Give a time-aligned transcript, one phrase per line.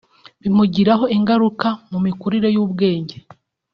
[0.41, 3.17] bimugiraho ingaruka mu mikurire ye mu bwenge